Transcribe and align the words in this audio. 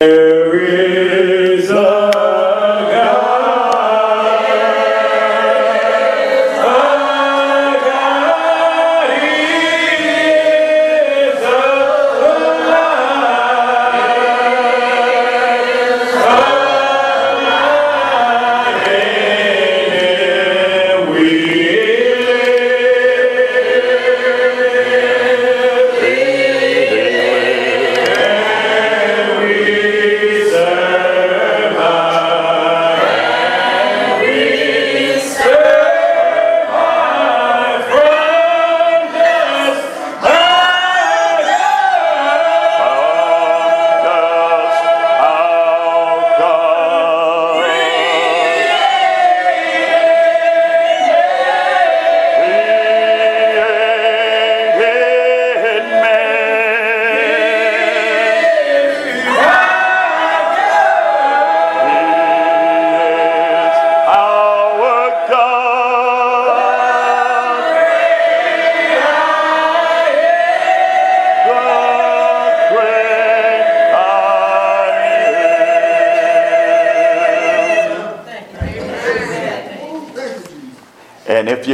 There 0.00 0.47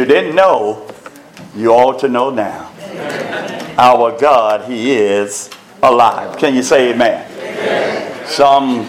you 0.04 0.08
didn't 0.08 0.36
know, 0.36 0.86
you 1.56 1.70
ought 1.70 1.98
to 2.00 2.08
know 2.08 2.28
now. 2.28 2.70
Our 3.78 4.18
God, 4.18 4.70
He 4.70 4.92
is 4.92 5.48
alive. 5.82 6.36
Can 6.36 6.54
you 6.54 6.62
say 6.62 6.92
amen? 6.92 7.26
amen? 7.32 8.26
Some 8.26 8.86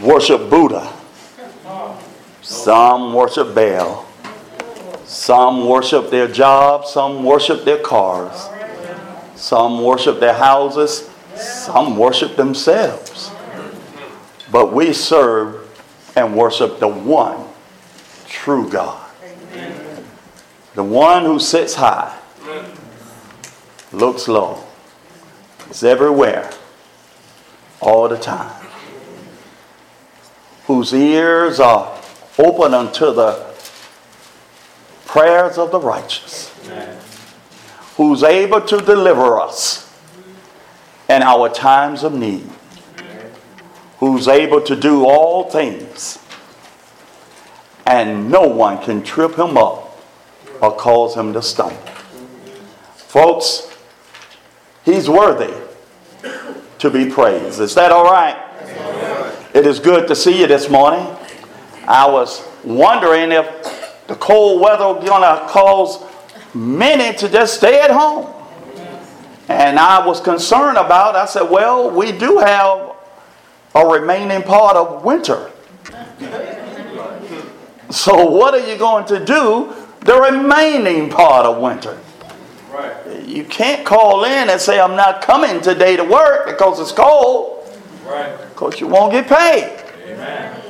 worship 0.00 0.50
Buddha. 0.50 0.92
Some 2.40 3.14
worship 3.14 3.54
Baal. 3.54 4.04
Some 5.04 5.68
worship 5.68 6.10
their 6.10 6.26
jobs. 6.26 6.90
Some 6.90 7.22
worship 7.22 7.64
their 7.64 7.78
cars. 7.78 8.48
Some 9.36 9.84
worship 9.84 10.18
their 10.18 10.34
houses. 10.34 11.08
Some 11.36 11.96
worship 11.96 12.34
themselves. 12.34 13.30
But 14.50 14.72
we 14.72 14.92
serve 14.92 15.68
and 16.16 16.36
worship 16.36 16.80
the 16.80 16.88
one 16.88 17.46
true 18.26 18.68
God. 18.68 19.01
The 20.74 20.82
one 20.82 21.26
who 21.26 21.38
sits 21.38 21.74
high, 21.74 22.18
looks 23.92 24.26
low, 24.26 24.64
is 25.68 25.84
everywhere, 25.84 26.50
all 27.80 28.08
the 28.08 28.16
time, 28.16 28.54
whose 30.66 30.94
ears 30.94 31.60
are 31.60 32.00
open 32.38 32.72
unto 32.72 33.12
the 33.12 33.54
prayers 35.04 35.58
of 35.58 35.72
the 35.72 35.80
righteous, 35.80 36.50
who's 37.96 38.22
able 38.22 38.62
to 38.62 38.78
deliver 38.78 39.38
us 39.38 39.94
in 41.10 41.22
our 41.22 41.50
times 41.50 42.02
of 42.02 42.14
need, 42.14 42.48
who's 43.98 44.26
able 44.26 44.62
to 44.62 44.74
do 44.74 45.04
all 45.04 45.50
things, 45.50 46.18
and 47.84 48.30
no 48.30 48.46
one 48.46 48.82
can 48.82 49.02
trip 49.02 49.38
him 49.38 49.58
up 49.58 49.81
or 50.62 50.74
cause 50.76 51.16
him 51.16 51.32
to 51.32 51.42
stumble. 51.42 51.76
Folks, 52.94 53.76
he's 54.84 55.10
worthy 55.10 55.52
to 56.78 56.88
be 56.88 57.10
praised. 57.10 57.60
Is 57.60 57.74
that 57.74 57.90
all 57.90 58.04
right? 58.04 58.38
It 59.54 59.66
is 59.66 59.80
good 59.80 60.08
to 60.08 60.14
see 60.14 60.40
you 60.40 60.46
this 60.46 60.70
morning. 60.70 61.04
I 61.86 62.08
was 62.08 62.48
wondering 62.64 63.32
if 63.32 64.06
the 64.06 64.14
cold 64.14 64.62
weather 64.62 64.86
was 64.86 65.04
going 65.04 65.22
to 65.22 65.46
cause 65.48 66.02
many 66.54 67.14
to 67.18 67.28
just 67.28 67.56
stay 67.56 67.80
at 67.80 67.90
home. 67.90 68.32
And 69.48 69.78
I 69.78 70.06
was 70.06 70.20
concerned 70.20 70.78
about, 70.78 71.16
I 71.16 71.26
said, 71.26 71.42
well, 71.42 71.90
we 71.90 72.12
do 72.12 72.38
have 72.38 72.94
a 73.74 73.84
remaining 73.84 74.42
part 74.42 74.76
of 74.76 75.04
winter. 75.04 75.50
So, 77.90 78.24
what 78.26 78.54
are 78.54 78.66
you 78.66 78.78
going 78.78 79.04
to 79.06 79.22
do 79.22 79.74
the 80.04 80.20
remaining 80.20 81.08
part 81.10 81.46
of 81.46 81.58
winter. 81.58 81.98
Right. 82.72 83.26
You 83.26 83.44
can't 83.44 83.84
call 83.84 84.24
in 84.24 84.50
and 84.50 84.60
say, 84.60 84.80
I'm 84.80 84.96
not 84.96 85.22
coming 85.22 85.60
today 85.60 85.96
to 85.96 86.04
work 86.04 86.46
because 86.46 86.80
it's 86.80 86.92
cold. 86.92 87.68
Right. 88.06 88.36
Because 88.50 88.80
you 88.80 88.88
won't 88.88 89.12
get 89.12 89.28
paid. 89.28 89.84
Amen. 90.06 90.60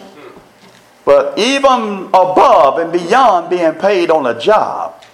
But 1.04 1.38
even 1.38 2.06
above 2.08 2.78
and 2.78 2.92
beyond 2.92 3.50
being 3.50 3.74
paid 3.74 4.10
on 4.10 4.26
a 4.26 4.38
job, 4.38 5.04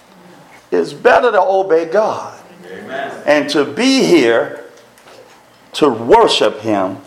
it's 0.71 0.93
better 0.93 1.31
to 1.31 1.41
obey 1.41 1.85
God 1.85 2.39
Amen. 2.65 3.23
and 3.25 3.49
to 3.51 3.65
be 3.65 4.03
here 4.03 4.65
to 5.73 5.89
worship 5.89 6.59
Him 6.59 6.97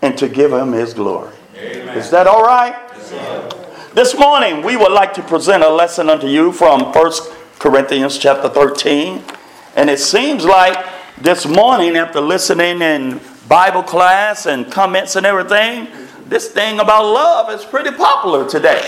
and 0.00 0.16
to 0.18 0.28
give 0.28 0.52
Him 0.52 0.72
His 0.72 0.94
glory. 0.94 1.34
Amen. 1.56 1.98
Is 1.98 2.10
that 2.10 2.26
all 2.26 2.42
right? 2.42 2.74
Yes, 2.96 3.52
this 3.98 4.16
morning, 4.16 4.62
we 4.62 4.76
would 4.76 4.92
like 4.92 5.12
to 5.12 5.22
present 5.24 5.64
a 5.64 5.68
lesson 5.68 6.08
unto 6.08 6.28
you 6.28 6.52
from 6.52 6.92
1 6.92 7.12
Corinthians 7.58 8.16
chapter 8.16 8.48
13. 8.48 9.24
And 9.74 9.90
it 9.90 9.98
seems 9.98 10.44
like 10.44 10.86
this 11.20 11.46
morning, 11.46 11.96
after 11.96 12.20
listening 12.20 12.80
in 12.80 13.20
Bible 13.48 13.82
class 13.82 14.46
and 14.46 14.70
comments 14.70 15.16
and 15.16 15.26
everything, 15.26 15.88
this 16.26 16.46
thing 16.46 16.78
about 16.78 17.12
love 17.12 17.50
is 17.50 17.64
pretty 17.64 17.90
popular 17.90 18.48
today. 18.48 18.80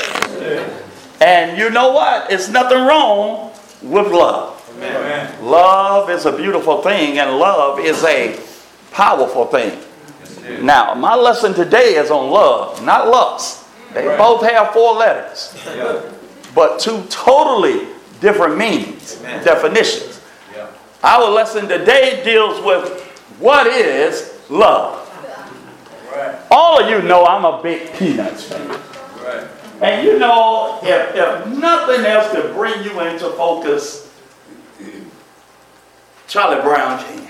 And 1.21 1.59
you 1.59 1.71
know 1.71 1.91
what? 1.91 2.31
It's 2.31 2.49
nothing 2.49 2.79
wrong 2.79 3.51
with 3.83 4.13
love. 4.13 4.65
Amen. 4.77 5.45
Love 5.45 6.09
is 6.09 6.25
a 6.25 6.37
beautiful 6.37 6.83
thing, 6.83 7.19
and 7.19 7.37
love 7.37 7.81
is 7.81 8.05
a 8.05 8.41
powerful 8.93 9.47
thing. 9.47 9.77
Now, 10.65 10.95
my 10.95 11.17
lesson 11.17 11.53
today 11.53 11.97
is 11.97 12.13
on 12.13 12.31
love, 12.31 12.85
not 12.85 13.09
lust. 13.09 13.67
They 13.93 14.07
right. 14.07 14.19
both 14.19 14.49
have 14.49 14.73
four 14.73 14.95
letters, 14.95 15.57
yeah. 15.67 16.01
but 16.55 16.79
two 16.79 17.03
totally 17.11 17.89
different 18.21 18.57
meanings, 18.57 19.19
Amen. 19.21 19.45
definitions. 19.45 20.21
Yeah. 20.55 20.71
Our 21.03 21.29
lesson 21.31 21.69
today 21.69 22.23
deals 22.23 22.65
with 22.65 23.03
what 23.41 23.67
is 23.67 24.41
love. 24.49 25.09
Right. 26.13 26.39
All 26.51 26.83
of 26.83 26.91
you 26.91 27.03
know 27.03 27.25
I'm 27.25 27.45
a 27.45 27.63
big 27.63 27.93
Peanuts 27.95 28.45
fan. 28.45 28.69
Right. 28.69 29.47
And 29.81 30.07
you 30.07 30.19
know, 30.19 30.79
if, 30.83 31.15
if 31.15 31.47
nothing 31.59 32.05
else 32.05 32.31
could 32.33 32.55
bring 32.55 32.85
you 32.85 33.01
into 33.01 33.31
focus, 33.31 34.13
Charlie 36.29 36.61
Brown 36.63 37.03
can. 37.03 37.29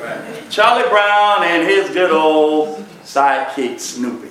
Right. 0.00 0.50
Charlie 0.50 0.88
Brown 0.90 1.44
and 1.44 1.66
his 1.66 1.90
good 1.90 2.10
old 2.10 2.84
sidekick 3.02 3.78
Snoopy. 3.78 4.28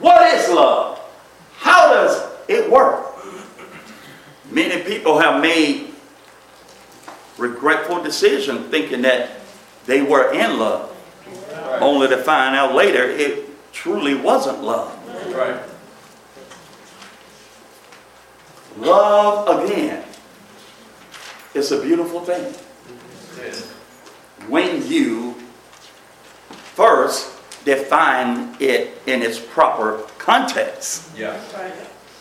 What 0.00 0.34
is 0.34 0.48
love? 0.50 1.00
How 1.56 1.92
does 1.92 2.30
it 2.46 2.70
work? 2.70 3.04
Many 4.50 4.82
people 4.82 5.18
have 5.18 5.42
made 5.42 5.92
regretful 7.36 8.02
decisions 8.02 8.68
thinking 8.70 9.02
that 9.02 9.40
they 9.86 10.02
were 10.02 10.32
in 10.32 10.58
love, 10.58 10.94
right. 11.52 11.82
only 11.82 12.08
to 12.08 12.16
find 12.16 12.54
out 12.54 12.74
later 12.74 13.04
it 13.04 13.72
truly 13.72 14.14
wasn't 14.14 14.62
love. 14.62 14.94
Right. 15.34 15.60
Love, 18.78 19.64
again, 19.64 20.04
is 21.54 21.72
a 21.72 21.80
beautiful 21.82 22.20
thing. 22.20 22.52
When 24.48 24.86
you 24.86 25.34
first 26.74 27.37
define 27.68 28.56
it 28.60 28.98
in 29.06 29.20
its 29.20 29.38
proper 29.38 29.98
context. 30.16 31.10
Yeah. 31.14 31.38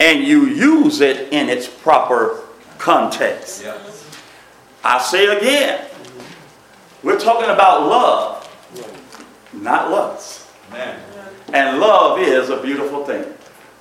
And 0.02 0.22
you 0.24 0.48
use 0.48 1.00
it 1.00 1.32
in 1.32 1.48
its 1.48 1.68
proper 1.68 2.44
context. 2.78 3.64
Yeah. 3.64 3.78
I 4.84 5.00
say 5.00 5.38
again, 5.38 5.86
we're 7.02 7.20
talking 7.20 7.50
about 7.50 7.88
love, 7.88 8.44
not 9.54 9.90
lust. 9.90 10.48
Amen. 10.70 11.00
And 11.54 11.80
love 11.80 12.20
is 12.20 12.50
a 12.50 12.62
beautiful 12.62 13.06
thing. 13.06 13.24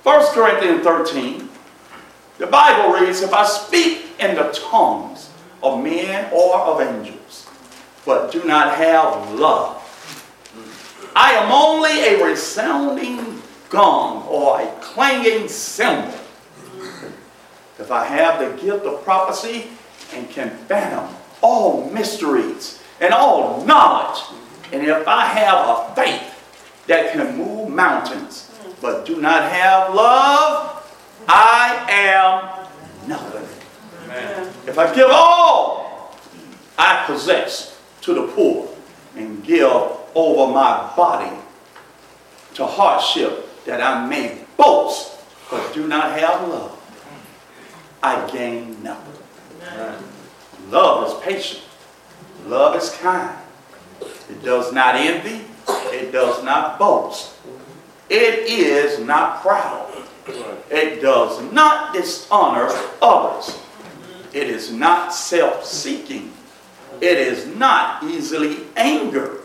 1 0.03 0.25
Corinthians 0.33 0.83
13, 0.83 1.49
the 2.37 2.47
Bible 2.47 2.97
reads, 2.97 3.21
If 3.21 3.33
I 3.33 3.45
speak 3.45 4.05
in 4.19 4.37
the 4.37 4.57
tongues 4.69 5.29
of 5.61 5.83
men 5.83 6.31
or 6.31 6.55
of 6.59 6.79
angels, 6.79 7.45
but 8.05 8.31
do 8.31 8.45
not 8.45 8.75
have 8.75 9.33
love, 9.33 9.76
I 11.19 11.31
am 11.31 11.51
only 11.51 11.99
a 12.09 12.23
resounding 12.23 13.41
gong 13.69 14.27
or 14.27 14.61
a 14.61 14.67
clanging 14.81 15.47
cymbal. 15.47 16.13
If 17.79 17.89
I 17.91 18.05
have 18.05 18.39
the 18.39 18.61
gift 18.61 18.85
of 18.85 19.03
prophecy 19.03 19.65
and 20.13 20.29
can 20.29 20.51
fathom 20.67 21.11
all 21.41 21.89
mysteries 21.89 22.83
and 23.01 23.15
all 23.15 23.65
knowledge, 23.65 24.21
and 24.71 24.85
if 24.85 25.07
I 25.07 25.25
have 25.25 25.67
a 25.67 25.95
faith 25.95 26.85
that 26.85 27.13
can 27.13 27.35
move 27.35 27.69
mountains, 27.69 28.51
but 28.79 29.07
do 29.07 29.19
not 29.19 29.41
have 29.51 29.95
love, 29.95 30.83
I 31.27 31.83
am 31.89 33.09
nothing. 33.09 33.47
Amen. 34.03 34.53
If 34.67 34.77
I 34.77 34.93
give 34.93 35.09
all 35.09 36.15
I 36.77 37.05
possess 37.07 37.75
to 38.01 38.13
the 38.13 38.27
poor 38.27 38.69
and 39.15 39.43
give 39.43 39.96
over 40.15 40.51
my 40.51 40.91
body 40.95 41.35
to 42.55 42.65
hardship 42.65 43.65
that 43.65 43.81
I 43.81 44.07
may 44.07 44.39
boast, 44.57 45.19
but 45.49 45.73
do 45.73 45.87
not 45.87 46.17
have 46.17 46.47
love, 46.47 46.73
I 48.01 48.29
gain 48.29 48.81
nothing. 48.83 49.13
Love 50.69 51.07
is 51.07 51.23
patient. 51.23 51.63
Love 52.45 52.75
is 52.75 52.89
kind. 53.01 53.37
It 54.01 54.43
does 54.43 54.73
not 54.73 54.95
envy. 54.95 55.45
It 55.67 56.11
does 56.11 56.43
not 56.43 56.79
boast. 56.79 57.35
It 58.09 58.47
is 58.47 58.99
not 58.99 59.41
proud. 59.41 60.03
It 60.69 61.01
does 61.01 61.41
not 61.51 61.93
dishonor 61.93 62.69
others. 63.01 63.59
It 64.33 64.49
is 64.49 64.71
not 64.71 65.13
self-seeking. 65.13 66.31
It 66.99 67.17
is 67.17 67.45
not 67.47 68.03
easily 68.03 68.65
angered. 68.75 69.41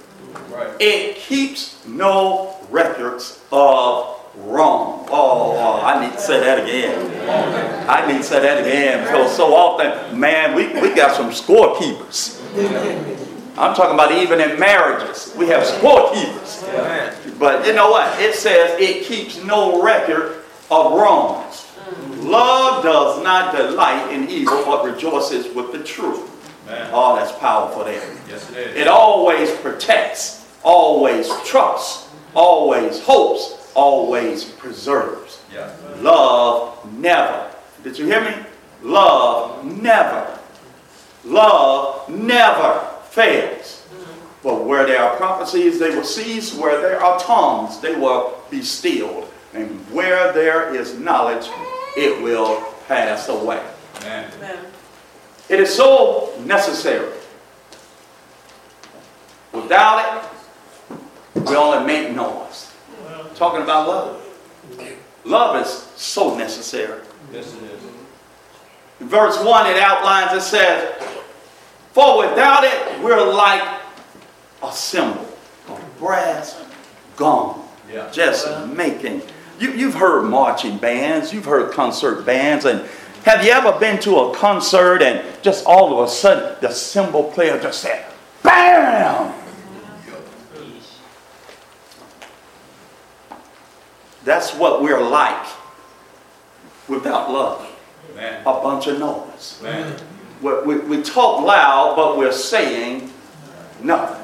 It 0.80 1.16
keeps 1.16 1.86
no 1.86 2.56
records 2.70 3.42
of 3.52 4.18
wrong. 4.36 5.06
Oh, 5.10 5.56
oh, 5.56 5.80
I 5.84 6.04
need 6.04 6.14
to 6.14 6.20
say 6.20 6.40
that 6.40 6.60
again. 6.64 7.88
I 7.88 8.06
need 8.10 8.18
to 8.18 8.22
say 8.22 8.40
that 8.40 8.60
again 8.60 9.04
because 9.04 9.34
so 9.36 9.54
often, 9.54 10.18
man, 10.18 10.54
we, 10.54 10.68
we 10.80 10.94
got 10.94 11.14
some 11.14 11.30
scorekeepers. 11.30 12.40
I'm 13.58 13.74
talking 13.74 13.94
about 13.94 14.12
even 14.12 14.40
in 14.40 14.58
marriages. 14.58 15.34
We 15.36 15.46
have 15.48 15.62
scorekeepers. 15.64 17.38
But 17.38 17.66
you 17.66 17.74
know 17.74 17.90
what? 17.90 18.18
It 18.20 18.34
says 18.34 18.78
it 18.80 19.04
keeps 19.04 19.42
no 19.44 19.82
record 19.82 20.42
of 20.70 20.92
wrongs. 20.92 21.66
Love 22.20 22.82
does 22.82 23.22
not 23.22 23.54
delight 23.54 24.10
in 24.12 24.28
evil, 24.28 24.64
but 24.64 24.84
rejoices 24.84 25.54
with 25.54 25.72
the 25.72 25.82
truth. 25.82 26.30
Oh, 26.68 27.16
that's 27.16 27.32
powerful 27.38 27.84
there. 27.84 28.02
Yes, 28.28 28.50
it 28.50 28.56
is. 28.56 28.76
It 28.76 28.88
always 28.88 29.50
protects, 29.56 30.46
always 30.62 31.28
trusts, 31.44 32.08
always 32.34 33.00
hopes, 33.02 33.72
always 33.74 34.44
preserves. 34.44 35.42
Yeah. 35.52 35.70
Love 35.98 36.78
never. 36.98 37.50
Did 37.82 37.98
you 37.98 38.06
hear 38.06 38.20
me? 38.22 38.34
Love 38.82 39.64
never. 39.64 40.38
Love 41.24 42.08
never 42.08 42.88
fails. 43.10 43.86
But 44.42 44.64
where 44.64 44.86
there 44.86 45.00
are 45.00 45.16
prophecies, 45.16 45.78
they 45.78 45.94
will 45.94 46.04
cease. 46.04 46.54
Where 46.54 46.80
there 46.80 47.02
are 47.02 47.18
tongues, 47.20 47.80
they 47.80 47.94
will 47.94 48.42
be 48.50 48.62
stilled. 48.62 49.28
And 49.54 49.78
where 49.92 50.32
there 50.32 50.74
is 50.74 50.98
knowledge, 50.98 51.48
it 51.96 52.20
will 52.22 52.62
pass 52.88 53.28
away. 53.28 53.62
Amen. 54.00 54.58
It 55.48 55.60
is 55.60 55.74
so 55.74 56.32
necessary. 56.44 57.12
Without 59.52 60.24
it, 60.94 61.40
we 61.46 61.56
only 61.56 61.86
make 61.86 62.14
noise. 62.14 62.72
Talking 63.34 63.62
about 63.62 63.88
love. 63.88 64.18
Love 65.24 65.64
is 65.64 65.68
so 65.96 66.36
necessary. 66.36 67.02
Yes, 67.32 67.54
it 67.54 67.62
is. 67.64 67.82
In 69.00 69.08
verse 69.08 69.42
1, 69.42 69.70
it 69.70 69.78
outlines, 69.78 70.32
it 70.32 70.42
says, 70.42 71.02
For 71.92 72.18
without 72.18 72.64
it, 72.64 73.02
we're 73.02 73.32
like 73.32 73.80
a 74.62 74.72
cymbal 74.72 75.26
a 75.68 75.78
brass 75.98 76.62
gong. 77.16 77.68
Yeah. 77.90 78.10
Just 78.10 78.66
making. 78.68 79.22
You, 79.58 79.72
you've 79.72 79.94
heard 79.94 80.22
marching 80.22 80.78
bands, 80.78 81.32
you've 81.32 81.44
heard 81.44 81.72
concert 81.72 82.24
bands, 82.24 82.64
and 82.64 82.88
have 83.24 83.44
you 83.44 83.52
ever 83.52 83.78
been 83.78 84.00
to 84.00 84.16
a 84.16 84.34
concert 84.34 85.02
and 85.02 85.22
just 85.42 85.64
all 85.66 85.98
of 85.98 86.06
a 86.06 86.10
sudden 86.10 86.56
the 86.60 86.70
cymbal 86.70 87.24
player 87.24 87.60
just 87.60 87.80
said, 87.80 88.04
BAM! 88.42 89.32
That's 94.24 94.54
what 94.54 94.82
we're 94.82 95.02
like 95.02 95.46
without 96.88 97.30
love. 97.30 97.68
Man. 98.14 98.40
A 98.42 98.44
bunch 98.44 98.86
of 98.86 98.98
noise. 98.98 99.62
We, 100.42 100.60
we, 100.62 100.78
we 100.78 101.02
talk 101.02 101.44
loud, 101.44 101.96
but 101.96 102.18
we're 102.18 102.32
saying 102.32 103.12
nothing. 103.82 104.20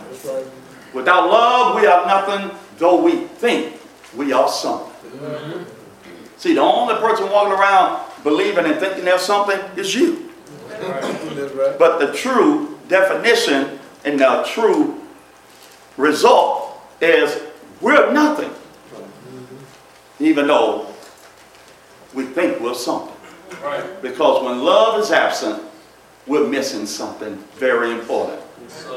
Without 0.93 1.31
love, 1.31 1.77
we 1.77 1.87
are 1.87 2.07
nothing, 2.07 2.57
though 2.79 3.03
we 3.03 3.27
think 3.27 3.81
we 4.17 4.33
are 4.33 4.49
something. 4.49 5.67
See, 6.37 6.55
the 6.55 6.61
only 6.61 6.95
person 6.97 7.31
walking 7.31 7.53
around 7.53 8.08
believing 8.23 8.67
and 8.67 8.79
thinking 8.79 9.05
there's 9.05 9.23
something 9.23 9.59
is 9.77 9.95
you. 9.95 10.31
But 11.79 11.99
the 11.99 12.13
true 12.15 12.79
definition 12.89 13.79
and 14.05 14.21
the 14.21 14.45
true 14.49 15.01
result 15.97 16.81
is 17.01 17.41
we're 17.81 18.13
nothing. 18.13 18.51
Even 20.21 20.47
though 20.47 20.87
we 22.15 22.25
think 22.25 22.61
we're 22.61 22.75
something. 22.75 23.15
Because 24.03 24.45
when 24.45 24.65
love 24.65 25.01
is 25.01 25.11
absent, 25.11 25.63
we're 26.27 26.47
missing 26.47 26.87
something 26.87 27.37
very 27.55 27.93
important. 27.93 28.41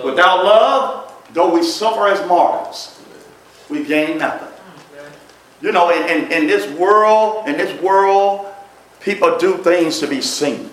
Without 0.03 0.43
love, 0.43 1.11
Though 1.33 1.53
we 1.53 1.63
suffer 1.63 2.07
as 2.07 2.27
martyrs, 2.27 2.99
we 3.69 3.83
gain 3.83 4.17
nothing. 4.17 4.49
You 5.61 5.71
know, 5.71 5.89
in, 5.91 6.09
in, 6.09 6.31
in 6.31 6.47
this 6.47 6.69
world, 6.77 7.47
in 7.47 7.57
this 7.57 7.79
world, 7.81 8.50
people 9.03 9.37
do 9.37 9.57
things 9.57 9.99
to 9.99 10.07
be 10.07 10.21
seen. 10.21 10.69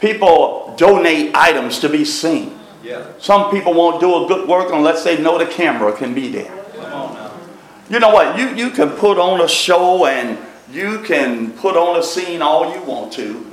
People 0.00 0.74
donate 0.76 1.34
items 1.34 1.78
to 1.78 1.88
be 1.88 2.04
seen. 2.04 2.58
Some 3.18 3.50
people 3.50 3.72
won't 3.74 4.00
do 4.00 4.24
a 4.24 4.28
good 4.28 4.48
work 4.48 4.72
unless 4.72 5.04
they 5.04 5.20
know 5.22 5.38
the 5.38 5.46
camera 5.46 5.96
can 5.96 6.12
be 6.14 6.28
there. 6.28 6.52
You 7.88 8.00
know 8.00 8.10
what? 8.10 8.38
You, 8.38 8.48
you 8.54 8.70
can 8.70 8.90
put 8.90 9.18
on 9.18 9.40
a 9.40 9.48
show 9.48 10.06
and 10.06 10.38
you 10.70 11.00
can 11.02 11.52
put 11.52 11.76
on 11.76 11.98
a 11.98 12.02
scene 12.02 12.42
all 12.42 12.74
you 12.74 12.82
want 12.82 13.12
to. 13.14 13.46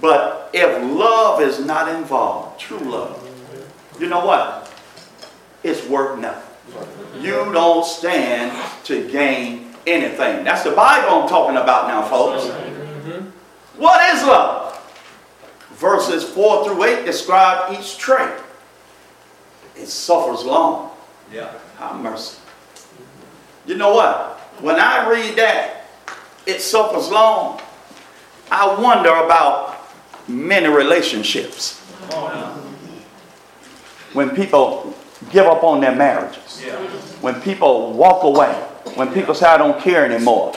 But 0.00 0.50
if 0.52 0.82
love 0.82 1.40
is 1.40 1.58
not 1.64 1.88
involved, 1.94 2.60
true 2.60 2.78
love, 2.78 3.24
you 3.98 4.08
know 4.08 4.24
what? 4.24 4.72
It's 5.64 5.84
worth 5.88 6.20
nothing. 6.20 6.44
You 7.20 7.50
don't 7.52 7.84
stand 7.84 8.52
to 8.84 9.10
gain 9.10 9.67
anything. 9.92 10.44
That's 10.44 10.64
the 10.64 10.72
Bible 10.72 11.22
I'm 11.22 11.28
talking 11.28 11.56
about 11.56 11.88
now, 11.88 12.02
folks. 12.02 12.48
What 13.76 14.14
is 14.14 14.22
love? 14.24 14.74
Verses 15.72 16.24
4 16.24 16.64
through 16.64 16.84
8 16.84 17.04
describe 17.04 17.78
each 17.78 17.98
trait. 17.98 18.34
It 19.76 19.86
suffers 19.86 20.44
long. 20.44 20.90
Yeah. 21.32 21.52
Have 21.78 22.00
mercy. 22.00 22.38
You 23.66 23.76
know 23.76 23.94
what? 23.94 24.38
When 24.60 24.76
I 24.76 25.08
read 25.08 25.36
that, 25.36 25.84
it 26.46 26.60
suffers 26.60 27.08
long. 27.10 27.60
I 28.50 28.80
wonder 28.80 29.10
about 29.10 29.76
many 30.26 30.66
relationships 30.66 31.78
when 34.12 34.30
people 34.30 34.94
give 35.30 35.46
up 35.46 35.62
on 35.62 35.80
their 35.80 35.94
marriages, 35.94 36.62
yeah. 36.64 36.76
when 37.20 37.40
people 37.40 37.92
walk 37.92 38.24
away, 38.24 38.67
when 38.96 39.12
people 39.12 39.34
say, 39.34 39.46
I 39.46 39.56
don't 39.56 39.80
care 39.80 40.04
anymore, 40.04 40.54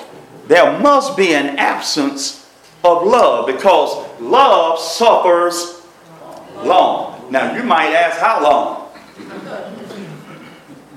there 0.47 0.79
must 0.79 1.15
be 1.15 1.33
an 1.33 1.57
absence 1.57 2.49
of 2.83 3.05
love 3.05 3.47
because 3.47 4.07
love 4.19 4.79
suffers 4.79 5.81
long. 6.57 7.31
Now, 7.31 7.55
you 7.55 7.63
might 7.63 7.93
ask, 7.93 8.19
how 8.19 8.43
long? 8.43 8.89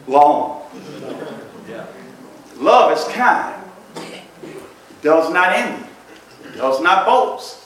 Long. 0.06 0.62
Love 2.56 2.96
is 2.96 3.04
kind, 3.12 3.62
does 5.02 5.32
not 5.32 5.54
envy, 5.54 5.86
does 6.56 6.80
not 6.80 7.04
boast. 7.04 7.64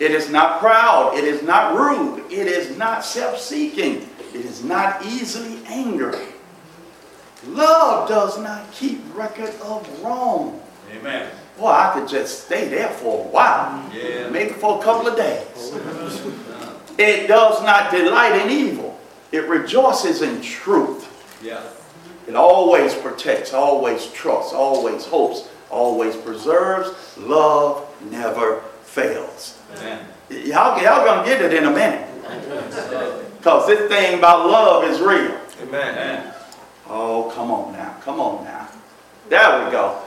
It 0.00 0.12
is 0.12 0.30
not 0.30 0.60
proud. 0.60 1.16
It 1.16 1.24
is 1.24 1.42
not 1.42 1.74
rude. 1.74 2.30
It 2.30 2.46
is 2.46 2.76
not 2.78 3.04
self 3.04 3.40
seeking. 3.40 4.08
It 4.32 4.44
is 4.44 4.62
not 4.62 5.04
easily 5.04 5.58
angered. 5.66 6.18
Love 7.46 8.08
does 8.08 8.38
not 8.38 8.70
keep 8.72 9.00
record 9.14 9.54
of 9.62 10.02
wrong. 10.02 10.60
Amen. 10.92 11.30
Boy, 11.56 11.68
I 11.68 11.92
could 11.94 12.08
just 12.08 12.44
stay 12.46 12.68
there 12.68 12.88
for 12.88 13.24
a 13.24 13.28
while. 13.28 13.90
Yeah. 13.92 14.28
Maybe 14.28 14.52
for 14.52 14.80
a 14.80 14.82
couple 14.82 15.08
of 15.08 15.16
days. 15.16 15.74
Uh-huh. 16.58 16.74
It 16.98 17.28
does 17.28 17.62
not 17.62 17.92
delight 17.92 18.34
in 18.42 18.50
evil. 18.50 18.98
It 19.30 19.46
rejoices 19.48 20.22
in 20.22 20.40
truth. 20.40 21.06
Yeah. 21.42 21.62
It 22.26 22.34
always 22.34 22.94
protects, 22.94 23.54
always 23.54 24.06
trusts, 24.08 24.52
always 24.52 25.06
hopes, 25.06 25.48
always 25.70 26.16
preserves. 26.16 27.16
Love 27.16 27.86
never 28.10 28.62
fails. 28.82 29.58
Amen. 29.76 30.06
Y'all, 30.30 30.82
y'all 30.82 31.04
gonna 31.04 31.24
get 31.24 31.40
it 31.40 31.54
in 31.54 31.64
a 31.64 31.70
minute. 31.70 32.06
Because 33.38 33.66
this 33.68 33.88
thing 33.88 34.18
about 34.18 34.46
love 34.46 34.84
is 34.84 35.00
real. 35.00 35.38
Amen. 35.62 36.34
Oh, 36.88 37.30
come 37.34 37.50
on 37.50 37.72
now. 37.72 37.96
Come 38.02 38.20
on 38.20 38.44
now. 38.44 38.68
There 39.28 39.64
we 39.64 39.70
go. 39.70 40.02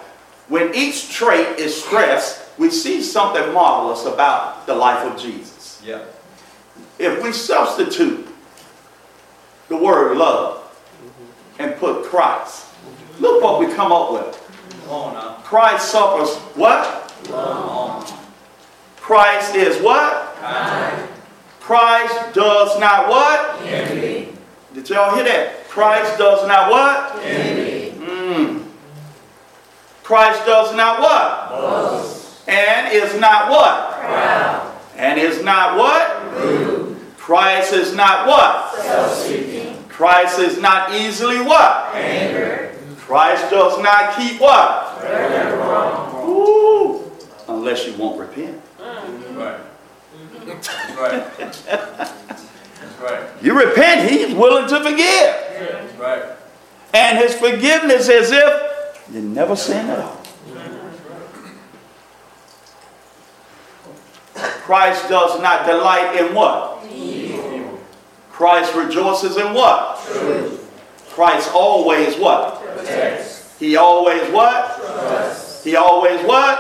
When 0.48 0.74
each 0.74 1.12
trait 1.12 1.60
is 1.60 1.84
stressed, 1.84 2.42
we 2.58 2.70
see 2.70 3.02
something 3.02 3.54
marvelous 3.54 4.06
about 4.06 4.66
the 4.66 4.76
life 4.76 5.00
of 5.06 5.20
Jesus. 5.20 5.82
Yeah. 5.86 6.04
If 7.00 7.24
we 7.24 7.32
substitute 7.32 8.28
the 9.70 9.78
word 9.78 10.18
love 10.18 10.62
and 11.60 11.76
put 11.78 12.04
Christ, 12.06 12.68
look 13.20 13.42
what 13.44 13.60
we 13.60 13.74
come 13.74 13.92
up 13.92 14.12
with. 14.12 14.38
Come 14.86 14.94
on 14.94 15.14
now. 15.14 15.34
Christ 15.44 15.90
suffers 15.90 16.36
what? 16.56 17.14
Come 17.26 17.36
on. 17.36 18.06
Christ 18.98 19.56
is 19.56 19.82
what? 19.82 20.36
Kind. 20.40 21.10
Christ 21.60 22.34
does 22.34 22.80
not 22.80 23.08
what? 23.08 23.62
Envy. 23.62 24.34
Did 24.74 24.90
y'all 24.90 25.16
hear 25.16 25.24
that? 25.24 25.61
Christ 25.72 26.18
does 26.18 26.46
not 26.50 26.70
what? 26.70 27.24
Envy. 27.24 27.92
Mm. 27.98 28.66
Christ 30.04 30.46
does 30.46 30.76
not 30.76 31.00
what? 31.00 31.50
Boast. 31.50 32.46
And 32.50 32.94
is 32.94 33.18
not 33.22 33.50
what? 33.50 33.94
Proud. 33.94 34.78
And 34.98 35.18
is 35.18 35.42
not 35.42 35.78
what? 35.78 36.34
Rude. 36.34 36.98
Christ 37.16 37.72
is 37.72 37.96
not 37.96 38.28
what? 38.28 38.76
Self-seeking. 38.84 39.86
Christ 39.88 40.40
is 40.40 40.60
not 40.60 40.94
easily 40.94 41.40
what? 41.40 41.96
Anger. 41.96 42.76
Christ 42.98 43.50
does 43.50 43.82
not 43.82 44.18
keep 44.18 44.42
what? 44.42 45.02
Wrong. 45.02 46.28
Ooh. 46.28 47.12
Unless 47.48 47.88
you 47.88 47.94
won't 47.94 48.20
repent. 48.20 48.62
Right. 48.78 49.62
That's 50.46 50.70
right. 50.98 51.38
That's 51.38 53.00
right. 53.02 53.24
You 53.42 53.58
repent, 53.58 54.12
he's 54.12 54.36
willing 54.36 54.68
to 54.68 54.84
forgive. 54.84 55.51
And 56.94 57.18
his 57.18 57.36
forgiveness 57.36 58.10
as 58.10 58.32
if 58.32 59.08
you 59.14 59.22
never 59.22 59.56
sinned 59.56 59.90
at 59.90 60.00
all. 60.00 60.18
Christ 64.36 65.10
does 65.10 65.42
not 65.42 65.66
delight 65.66 66.16
in 66.18 66.34
what? 66.34 66.86
Evil. 66.90 67.80
Christ 68.32 68.74
rejoices 68.76 69.38
in 69.38 69.54
what? 69.54 70.00
Truth. 70.06 70.60
Christ 71.10 71.52
always 71.54 72.16
what? 72.18 72.62
He 73.60 73.76
always 73.76 74.32
what? 74.32 75.62
He 75.64 75.76
always 75.76 76.26
what? 76.26 76.58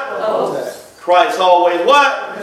Christ 1.00 1.40
always 1.40 1.86
what? 1.86 2.38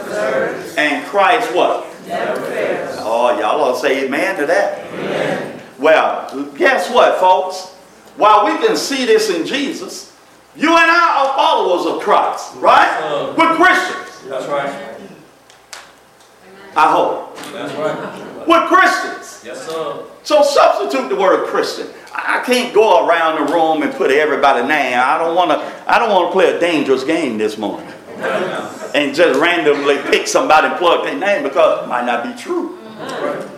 And 0.77 1.05
Christ 1.05 1.53
what? 1.55 1.85
Never 2.07 2.41
fails. 2.41 2.95
Oh, 2.99 3.39
y'all 3.39 3.73
to 3.73 3.79
say 3.79 4.05
amen 4.05 4.37
to 4.39 4.45
that. 4.47 4.85
Amen. 4.93 5.58
Well, 5.79 6.45
guess 6.57 6.91
what, 6.91 7.19
folks? 7.19 7.73
While 8.17 8.45
we 8.45 8.65
can 8.65 8.75
see 8.75 9.05
this 9.05 9.29
in 9.29 9.45
Jesus, 9.45 10.15
you 10.55 10.67
and 10.69 10.91
I 10.91 11.25
are 11.25 11.35
followers 11.37 11.85
of 11.85 12.01
Christ, 12.01 12.55
right? 12.55 13.33
We're 13.37 13.55
Christians, 13.55 14.29
That's 14.29 14.45
right. 14.47 14.95
I 16.75 16.91
hope. 16.91 17.35
That's 17.53 17.73
right. 17.75 18.47
We're 18.47 18.67
Christians. 18.67 19.41
Yes, 19.45 19.65
sir. 19.65 20.03
So 20.23 20.43
substitute 20.43 21.09
the 21.09 21.15
word 21.15 21.47
Christian. 21.47 21.87
I 22.13 22.43
can't 22.45 22.73
go 22.73 23.07
around 23.07 23.45
the 23.47 23.53
room 23.53 23.81
and 23.83 23.93
put 23.93 24.11
everybody's 24.11 24.67
name. 24.67 24.99
I 24.99 25.17
don't 25.17 25.35
want 25.35 25.51
to. 25.51 25.91
I 25.91 25.97
don't 25.97 26.09
want 26.09 26.29
to 26.29 26.31
play 26.33 26.55
a 26.55 26.59
dangerous 26.59 27.03
game 27.03 27.37
this 27.37 27.57
morning 27.57 27.87
and 28.93 29.15
just 29.15 29.39
randomly 29.39 29.97
pick 30.11 30.27
somebody 30.27 30.67
and 30.67 30.75
plug 30.77 31.05
their 31.05 31.17
name 31.17 31.43
because 31.43 31.85
it 31.85 31.87
might 31.87 32.05
not 32.05 32.23
be 32.23 32.41
true. 32.41 32.77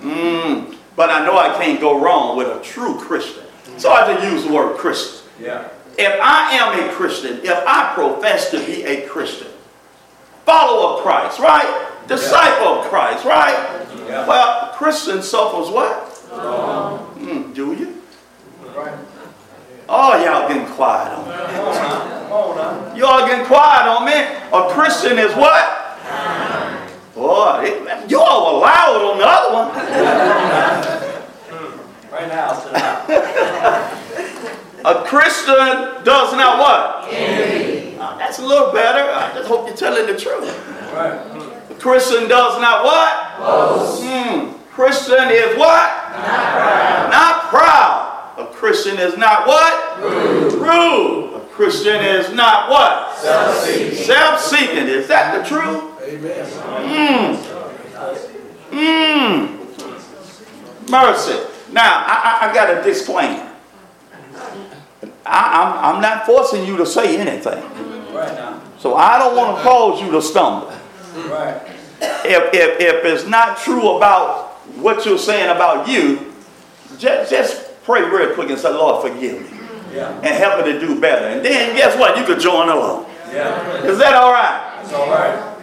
Mm, 0.02 0.76
but 0.96 1.10
I 1.10 1.26
know 1.26 1.38
I 1.38 1.56
can't 1.58 1.80
go 1.80 2.00
wrong 2.00 2.38
with 2.38 2.48
a 2.48 2.62
true 2.64 2.96
Christian. 3.00 3.44
So 3.78 3.92
I 3.92 4.14
just 4.14 4.32
use 4.32 4.44
the 4.46 4.52
word 4.54 4.78
Christian. 4.78 5.28
Yeah. 5.40 5.68
If 5.98 6.20
I 6.22 6.52
am 6.56 6.90
a 6.90 6.94
Christian, 6.94 7.40
if 7.44 7.58
I 7.68 7.94
profess 7.94 8.50
to 8.52 8.60
be 8.66 8.84
a 8.84 9.08
Christian, 9.08 9.48
follower 10.46 10.98
of 10.98 11.04
Christ, 11.04 11.40
right? 11.40 11.88
Disciple 12.08 12.80
of 12.82 12.88
Christ, 12.88 13.26
right? 13.26 13.86
Yeah. 14.08 14.28
Well, 14.28 14.72
Christian 14.74 15.22
suffers 15.22 15.70
what? 15.70 16.08
Mm, 17.20 17.54
do 17.54 17.74
you? 17.74 18.02
Right. 18.76 18.98
Oh, 19.90 20.24
y'all 20.24 20.48
getting 20.48 20.66
quiet 20.74 21.14
on 21.18 21.28
me. 21.28 21.34
On 21.34 21.76
now. 21.76 22.00
Come 22.30 22.32
on 22.32 22.56
now. 22.56 22.96
Y'all 22.96 23.28
getting 23.28 23.46
quiet 23.46 23.88
on 23.88 24.06
me. 24.06 24.14
A 24.14 24.74
Christian 24.74 25.20
is 25.20 25.34
what? 25.36 25.78
Boy, 27.14 27.64
it- 27.66 28.10
you 28.10 28.20
all 28.20 28.54
were 28.56 28.60
loud 28.62 29.02
on 29.02 29.18
the 29.18 29.26
other 29.28 29.54
one. 29.54 30.41
Tonight. 32.60 33.98
A 34.84 35.04
Christian 35.06 36.04
does 36.04 36.34
not 36.34 36.58
what? 36.60 37.08
Envy. 37.14 37.98
Uh, 37.98 38.18
that's 38.18 38.40
a 38.40 38.46
little 38.46 38.72
better. 38.74 39.12
I 39.12 39.32
just 39.34 39.48
hope 39.48 39.68
you're 39.68 39.78
telling 39.78 40.08
the 40.08 40.18
truth. 40.20 40.50
Right. 40.92 41.20
A 41.70 41.76
Christian 41.76 42.28
does 42.28 42.60
not 42.60 42.84
what? 42.84 43.38
Boast. 43.38 44.04
Hmm. 44.04 44.58
Christian 44.72 45.30
is 45.30 45.56
what? 45.58 45.88
Not 46.18 46.52
proud. 46.52 47.10
Not 47.12 47.50
proud. 47.50 48.08
A 48.38 48.46
Christian 48.54 48.98
is 48.98 49.18
not 49.18 49.46
what? 49.48 50.02
Rude. 50.02 50.54
Rude. 50.54 51.34
A 51.36 51.40
Christian 51.52 52.02
is 52.04 52.34
not 52.34 52.70
what? 52.70 53.16
Self-seeking. 53.18 53.98
Self-seeking. 53.98 54.88
Is 54.88 55.08
that 55.08 55.38
the 55.38 55.48
truth? 55.48 55.84
Amen. 56.02 56.46
Mmm. 56.90 57.38
Mmm. 58.72 59.50
Mercy. 60.90 61.51
Now, 61.72 62.04
I, 62.06 62.40
I, 62.42 62.50
I 62.50 62.54
got 62.54 62.78
a 62.78 62.84
disclaimer. 62.84 63.50
I, 65.26 65.86
I'm, 65.86 65.96
I'm 65.96 66.02
not 66.02 66.26
forcing 66.26 66.66
you 66.66 66.78
to 66.78 66.86
say 66.86 67.18
anything. 67.18 67.64
Right 68.14 68.34
now. 68.34 68.62
So 68.78 68.96
I 68.96 69.18
don't 69.18 69.36
want 69.36 69.58
to 69.58 69.64
cause 69.64 70.02
you 70.02 70.12
to 70.12 70.22
stumble. 70.22 70.74
Right. 71.30 71.62
If, 72.02 72.54
if, 72.54 72.80
if 72.80 73.06
it's 73.06 73.28
not 73.28 73.58
true 73.60 73.96
about 73.96 74.50
what 74.78 75.06
you're 75.06 75.18
saying 75.18 75.50
about 75.56 75.88
you, 75.88 76.34
just, 76.98 77.32
just 77.32 77.84
pray 77.84 78.02
real 78.02 78.34
quick 78.34 78.50
and 78.50 78.60
say, 78.60 78.70
Lord, 78.70 79.02
forgive 79.08 79.42
me. 79.42 79.58
Yeah. 79.94 80.16
And 80.18 80.28
help 80.28 80.66
me 80.66 80.74
to 80.74 80.80
do 80.80 81.00
better. 81.00 81.26
And 81.28 81.46
then 81.46 81.76
guess 81.76 81.98
what? 81.98 82.18
You 82.18 82.26
could 82.26 82.40
join 82.40 82.70
along. 82.70 83.06
Yeah. 83.32 83.84
Is 83.84 83.98
that 84.00 84.14
all 84.14 84.32
right? 84.32 84.82
It's 84.84 84.94
all 84.94 85.10
right. 85.10 85.58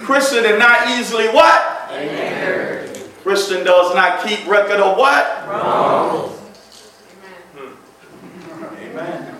Christian 0.00 0.44
is 0.44 0.58
not 0.58 0.88
easily 0.88 1.28
what? 1.28 1.79
Anger. 3.20 3.30
Christian 3.30 3.64
does 3.64 3.94
not 3.94 4.26
keep 4.26 4.46
record 4.46 4.80
of 4.80 4.96
what? 4.96 5.48
Wrong. 5.48 6.36
Amen. 8.78 9.36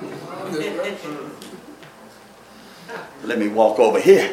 Let 3.24 3.38
me 3.38 3.48
walk 3.48 3.78
over 3.78 4.00
here. 4.00 4.28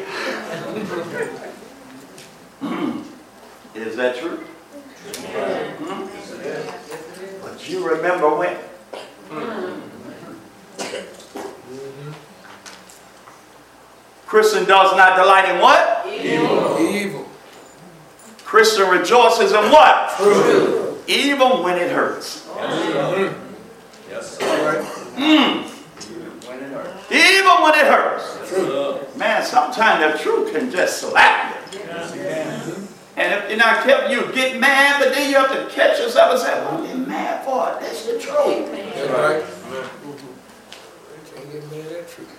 Hmm. 2.60 3.02
Is 3.74 3.96
that 3.96 4.16
true? 4.16 4.38
Hmm? 5.80 6.06
But 7.42 7.68
you 7.68 7.88
remember 7.88 8.34
when? 8.34 8.56
Christian 14.26 14.64
does 14.66 14.96
not 14.96 15.16
delight 15.16 15.48
in 15.48 15.60
what? 15.60 16.06
Evil. 16.06 16.78
Evil. 16.78 17.07
Christian 18.48 18.88
rejoices 18.88 19.52
in 19.52 19.70
what? 19.70 20.10
Truth. 20.16 21.06
Even 21.06 21.62
when 21.62 21.76
it 21.76 21.92
hurts. 21.92 22.48
Yes, 24.08 24.38
sir. 24.38 24.82
Mm. 25.16 25.64
When 26.48 26.58
it 26.58 26.70
hurts. 26.70 27.12
Even 27.12 27.62
when 27.62 27.74
it 27.74 27.86
hurts. 27.86 28.48
True. 28.48 29.00
Man, 29.18 29.44
sometimes 29.44 30.00
the 30.00 30.18
truth 30.22 30.54
can 30.54 30.70
just 30.70 30.98
slap 30.98 31.74
you. 31.74 31.80
Yes, 31.80 32.14
you. 32.16 32.88
And 33.22 33.34
if 33.34 33.50
you're 33.50 33.58
not 33.58 33.84
careful, 33.84 34.10
you 34.10 34.32
get 34.32 34.58
mad, 34.58 34.98
but 34.98 35.12
then 35.12 35.28
you 35.28 35.36
have 35.36 35.52
to 35.52 35.68
catch 35.74 35.98
yourself 35.98 36.32
and 36.32 36.40
say, 36.40 36.64
what 36.64 36.80
are 36.80 36.86
you 36.86 37.04
mad 37.06 37.44
for? 37.44 37.76
That's 37.82 38.06
the 38.06 38.18
truth. 38.18 38.70
Right. 39.10 39.44
Can't 41.34 41.52
get 41.52 41.70
mad 41.70 41.92
at 41.92 42.08
truth. 42.08 42.34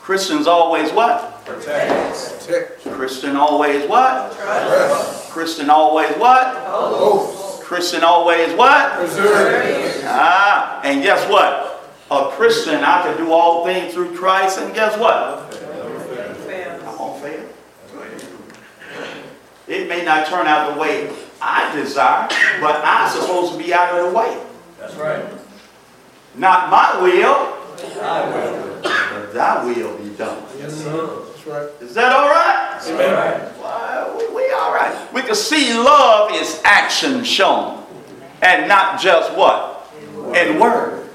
Christians 0.00 0.46
always 0.46 0.90
what? 0.92 1.37
Protect. 1.48 2.46
Protect. 2.46 2.82
Christian 2.84 3.36
always 3.36 3.88
what? 3.88 4.32
Trust. 4.36 5.30
Christian 5.30 5.70
always 5.70 6.10
what? 6.16 6.54
Boast. 6.66 7.62
Christian 7.62 8.04
always 8.04 8.52
what? 8.54 8.98
Preserve. 8.98 10.02
Ah, 10.04 10.80
and 10.84 11.02
guess 11.02 11.28
what? 11.30 11.90
A 12.10 12.30
Christian, 12.32 12.76
I 12.76 13.02
can 13.02 13.16
do 13.16 13.32
all 13.32 13.64
things 13.64 13.94
through 13.94 14.14
Christ, 14.16 14.58
and 14.58 14.74
guess 14.74 14.98
what? 14.98 15.14
I 15.14 16.96
won't 16.98 17.22
fail. 17.22 17.44
It 19.66 19.88
may 19.88 20.04
not 20.04 20.26
turn 20.26 20.46
out 20.46 20.74
the 20.74 20.80
way 20.80 21.14
I 21.40 21.74
desire, 21.74 22.28
but 22.60 22.82
I'm 22.84 23.10
supposed 23.10 23.52
to 23.52 23.58
be 23.58 23.72
out 23.72 23.98
of 23.98 24.10
the 24.10 24.18
way. 24.18 24.38
That's 24.78 24.94
right. 24.96 25.24
Not 26.34 26.70
my 26.70 27.02
will, 27.02 27.54
I 28.02 28.24
will. 28.28 28.80
but 28.82 29.34
thy 29.34 29.64
will 29.64 29.98
be 29.98 30.10
done. 30.10 30.42
Yes, 30.58 30.74
sir. 30.74 31.24
Right. 31.48 31.70
Is 31.80 31.94
that 31.94 32.12
all 32.12 32.28
right? 32.28 32.78
Amen. 32.88 33.52
Well, 33.58 34.18
we, 34.18 34.28
we 34.34 34.52
all 34.52 34.74
right. 34.74 35.12
We 35.14 35.22
can 35.22 35.34
see 35.34 35.72
love 35.72 36.30
is 36.34 36.60
action 36.62 37.24
shown 37.24 37.86
and 38.42 38.68
not 38.68 39.00
just 39.00 39.34
what? 39.34 39.90
In 40.34 40.60
word. 40.60 41.08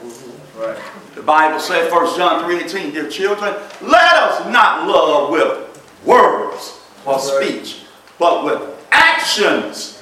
Right. 0.58 0.78
The 1.14 1.22
Bible 1.22 1.60
said, 1.60 1.92
1 1.92 2.18
John 2.18 2.44
3.18, 2.50 2.94
Dear 2.94 3.10
children, 3.10 3.54
let 3.84 4.16
us 4.16 4.52
not 4.52 4.88
love 4.88 5.30
with 5.30 6.02
words 6.04 6.82
or 7.06 7.20
speech, 7.20 7.84
but 8.18 8.44
with 8.44 8.60
actions 8.90 10.02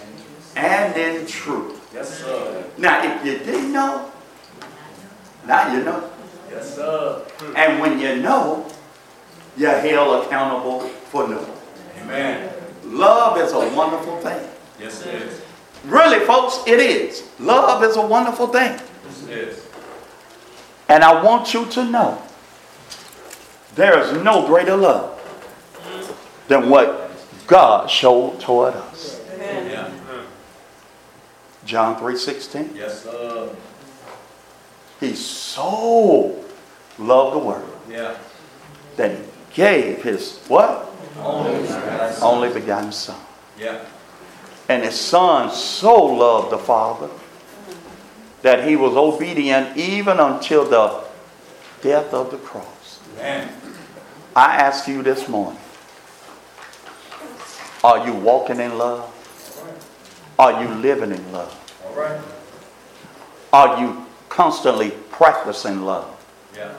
and 0.55 0.95
in 0.95 1.27
truth. 1.27 1.89
Yes, 1.93 2.19
sir. 2.19 2.63
Now, 2.77 3.03
if 3.03 3.25
you 3.25 3.38
didn't 3.39 3.73
know, 3.73 4.09
now 5.45 5.73
you 5.73 5.83
know. 5.83 6.09
Yes, 6.50 6.75
sir. 6.75 7.25
And 7.57 7.81
when 7.81 8.00
you 8.00 8.21
know, 8.21 8.70
you're 9.58 9.72
held 9.79 10.25
accountable 10.25 10.81
for 10.81 11.27
knowing. 11.27 11.51
Amen. 12.01 12.53
Love 12.86 13.38
is 13.38 13.51
a 13.53 13.60
wonderful 13.75 14.17
thing. 14.22 14.48
Yes, 14.79 15.05
it 15.05 15.15
is. 15.22 15.41
Really, 15.86 16.25
folks, 16.25 16.60
it 16.67 16.79
is. 16.79 17.27
Love 17.39 17.84
is 17.84 17.96
a 17.96 18.05
wonderful 18.05 18.48
thing. 18.48 18.79
Yes, 19.05 19.24
it 19.24 19.29
is. 19.29 19.67
And 20.89 21.03
I 21.03 21.24
want 21.24 21.53
you 21.53 21.65
to 21.65 21.86
know 21.86 22.22
there 23.75 24.00
is 24.00 24.22
no 24.24 24.46
greater 24.46 24.75
love 24.75 25.17
than 26.48 26.70
what 26.70 27.12
God 27.48 27.89
showed 27.89 28.39
toward 28.39 28.74
us. 28.75 29.22
Yeah. 29.39 29.89
John 31.65 31.96
3:16. 31.96 32.75
Yes, 32.75 33.03
sir. 33.03 33.50
He 35.00 35.15
so 35.15 36.36
loved 37.00 37.36
the 37.36 37.39
world 37.39 37.70
Yeah. 37.89 38.15
that 38.98 39.12
he 39.12 39.17
gave 39.53 40.03
his 40.03 40.39
what? 40.48 40.88
Only. 41.20 41.67
Only 42.22 42.53
begotten 42.53 42.91
son. 42.91 43.20
Yeah. 43.60 43.84
And 44.70 44.84
his 44.84 45.00
son 45.00 45.51
so 45.51 46.03
loved 46.05 46.51
the 46.51 46.58
Father 46.58 47.10
that 48.41 48.67
he 48.67 48.75
was 48.75 48.96
obedient 48.96 49.77
even 49.77 50.20
until 50.20 50.67
the 50.67 51.03
death 51.81 52.13
of 52.13 52.31
the 52.31 52.38
cross. 52.38 53.00
Amen. 53.17 53.51
I 54.36 54.55
ask 54.55 54.88
you 54.88 55.03
this 55.03 55.27
morning 55.27 55.60
are 57.84 58.05
you 58.05 58.13
walking 58.13 58.60
in 58.60 58.77
love? 58.77 59.08
Are 60.38 60.63
you 60.63 60.70
living 60.75 61.12
in 61.12 61.31
love? 61.31 61.84
All 61.86 61.96
right. 61.96 62.22
Are 63.51 63.81
you 63.81 64.05
constantly 64.29 64.91
practicing 65.10 65.81
love? 65.81 66.08
Yeah. 66.55 66.74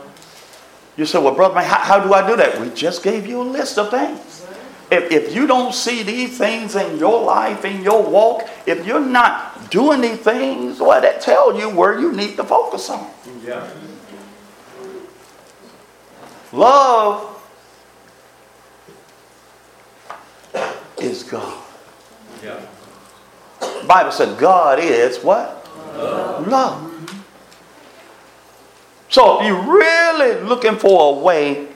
You 0.97 1.07
say, 1.07 1.19
well, 1.19 1.35
brother, 1.35 1.55
man, 1.55 1.65
how, 1.65 1.79
how 1.79 2.01
do 2.05 2.13
I 2.13 2.27
do 2.27 2.37
that? 2.37 2.61
We 2.61 2.71
just 2.71 3.03
gave 3.03 3.27
you 3.27 3.41
a 3.41 3.45
list 3.45 3.79
of 3.79 3.91
things. 3.91 4.47
If, 4.91 5.11
if 5.11 5.35
you 5.35 5.47
don't 5.47 5.75
see 5.75 6.03
these 6.03 6.37
things 6.37 6.77
in 6.77 6.99
your 6.99 7.23
life, 7.23 7.65
in 7.65 7.83
your 7.83 8.03
walk, 8.03 8.47
if 8.67 8.87
you're 8.87 9.01
not 9.01 9.71
doing 9.71 10.03
these 10.03 10.19
things, 10.19 10.81
well, 10.81 11.01
that 11.01 11.23
tell 11.23 11.59
you 11.59 11.71
where 11.71 11.99
you 11.99 12.13
need 12.13 12.37
to 12.37 12.45
focus 12.45 12.91
on. 12.91 13.11
Yeah. 13.43 13.71
Love 16.53 17.43
is 20.99 21.23
God. 21.23 21.65
Yeah. 22.45 22.61
Bible 23.87 24.13
said 24.13 24.39
God 24.39 24.79
is 24.79 25.19
what? 25.25 25.67
Love. 25.97 26.92
So 29.13 29.41
if 29.41 29.47
you're 29.47 29.63
really 29.63 30.41
looking 30.41 30.77
for 30.77 31.15
a 31.15 31.19
way 31.19 31.69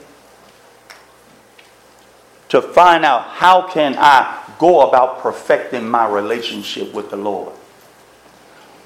to 2.49 2.63
find 2.63 3.05
out 3.05 3.25
how 3.25 3.67
can 3.67 3.95
I 3.95 4.43
go 4.57 4.89
about 4.89 5.19
perfecting 5.19 5.87
my 5.87 6.09
relationship 6.09 6.95
with 6.95 7.11
the 7.11 7.15
Lord, 7.15 7.53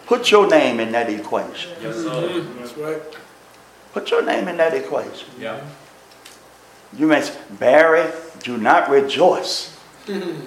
put 0.06 0.32
your 0.32 0.50
name 0.50 0.82
in 0.82 0.92
that 0.92 1.10
equation. 1.10 1.72
Yes, 1.82 1.96
sir. 1.96 2.42
That's 2.60 2.76
right. 2.76 3.02
Put 3.94 4.12
your 4.12 4.22
name 4.22 4.50
in 4.50 4.58
that 4.58 4.74
equation. 4.74 5.30
Yeah. 5.40 5.66
You 6.98 7.08
may 7.08 7.22
say, 7.22 7.40
Barry, 7.52 8.12
do 8.44 8.58
not 8.58 8.90
rejoice 8.90 9.80
in 10.08 10.44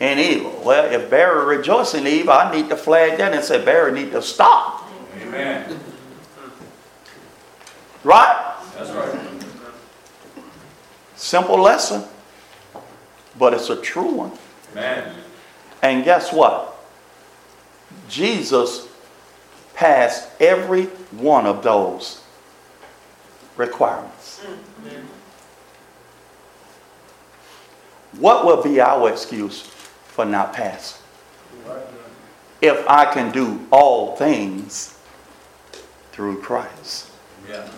evil. 0.00 0.60
Well, 0.62 0.92
if 0.92 1.08
Barry 1.08 1.56
rejoices 1.56 2.02
in 2.02 2.06
evil, 2.06 2.34
I 2.34 2.54
need 2.54 2.68
to 2.68 2.76
flag 2.76 3.16
that 3.16 3.32
and 3.32 3.42
say, 3.42 3.64
Barry 3.64 3.92
need 3.92 4.12
to 4.12 4.20
stop. 4.20 4.86
Amen. 5.22 5.80
Right? 8.06 8.54
That's 8.78 8.90
right. 8.92 9.18
Simple 11.16 11.60
lesson, 11.60 12.04
but 13.36 13.52
it's 13.52 13.68
a 13.68 13.74
true 13.74 14.12
one. 14.12 14.32
Amen. 14.70 15.12
And 15.82 16.04
guess 16.04 16.32
what? 16.32 16.78
Jesus 18.08 18.86
passed 19.74 20.28
every 20.40 20.84
one 21.10 21.46
of 21.46 21.64
those 21.64 22.22
requirements. 23.56 24.40
What 28.20 28.46
will 28.46 28.62
be 28.62 28.80
our 28.80 29.10
excuse 29.10 29.62
for 29.62 30.24
not 30.24 30.52
passing? 30.52 31.02
If 32.62 32.88
I 32.88 33.12
can 33.12 33.32
do 33.32 33.66
all 33.72 34.14
things 34.14 34.96
through 36.12 36.40
Christ, 36.40 37.10
Yeah. 37.48 37.68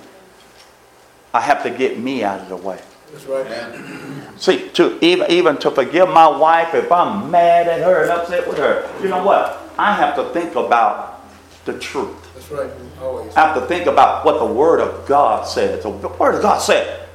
I 1.38 1.40
have 1.40 1.62
to 1.62 1.70
get 1.70 2.00
me 2.00 2.24
out 2.24 2.40
of 2.40 2.48
the 2.48 2.56
way. 2.56 2.80
That's 3.12 3.24
right. 3.26 4.40
See, 4.40 4.70
to 4.70 4.98
even 5.04 5.30
even 5.30 5.56
to 5.58 5.70
forgive 5.70 6.08
my 6.08 6.26
wife 6.26 6.74
if 6.74 6.90
I'm 6.90 7.30
mad 7.30 7.68
at 7.68 7.80
her 7.80 8.02
and 8.02 8.10
upset 8.10 8.48
with 8.48 8.58
her, 8.58 8.90
you 9.00 9.08
know 9.08 9.22
what? 9.22 9.70
I 9.78 9.94
have 9.94 10.16
to 10.16 10.30
think 10.30 10.56
about 10.56 11.24
the 11.64 11.78
truth. 11.78 12.34
That's 12.34 12.50
right. 12.50 12.68
Always. 13.00 13.36
I 13.36 13.46
have 13.46 13.54
to 13.54 13.68
think 13.68 13.86
about 13.86 14.24
what 14.24 14.40
the 14.40 14.52
Word 14.52 14.80
of 14.80 15.06
God 15.06 15.46
says. 15.46 15.84
The 15.84 15.90
Word 15.90 16.34
of 16.34 16.42
God 16.42 16.58
said, 16.58 17.08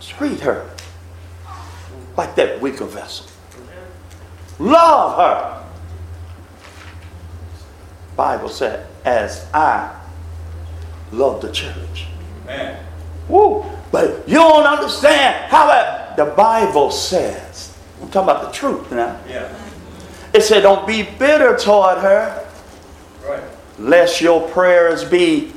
treat 0.00 0.40
her 0.40 0.68
like 2.16 2.34
that 2.34 2.60
weaker 2.60 2.86
vessel. 2.86 3.26
Love 4.58 5.16
her. 5.16 5.64
Bible 8.16 8.48
said, 8.48 8.88
as 9.04 9.46
I 9.54 9.94
love 11.12 11.40
the 11.40 11.52
church. 11.52 12.08
Amen. 12.44 12.84
Woo. 13.28 13.64
But 13.90 14.28
you 14.28 14.34
don't 14.34 14.66
understand 14.66 15.50
how 15.50 15.66
that 15.68 16.16
the 16.16 16.26
Bible 16.26 16.90
says. 16.90 17.76
I'm 18.00 18.10
talking 18.10 18.30
about 18.30 18.52
the 18.52 18.52
truth 18.52 18.90
now. 18.90 19.18
Yeah. 19.28 19.54
It 20.32 20.42
said, 20.42 20.62
don't 20.62 20.86
be 20.86 21.02
bitter 21.02 21.56
toward 21.56 21.98
her, 21.98 22.46
Right. 23.24 23.42
lest 23.78 24.20
your 24.20 24.48
prayers 24.48 25.04
be 25.04 25.52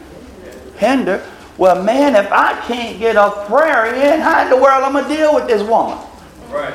hindered. 0.77 1.23
Well, 1.57 1.81
man, 1.81 2.15
if 2.15 2.31
I 2.31 2.53
can't 2.67 2.99
get 2.99 3.15
a 3.15 3.31
prayer 3.47 3.87
in, 3.95 4.19
how 4.21 4.43
in 4.43 4.49
the 4.51 4.55
world 4.55 4.83
I'm 4.83 4.95
I 4.95 5.01
going 5.01 5.05
to 5.05 5.17
deal 5.17 5.33
with 5.33 5.47
this 5.47 5.67
woman? 5.67 5.97
Right. 6.49 6.73